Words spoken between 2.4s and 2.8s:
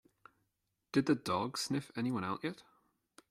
yet?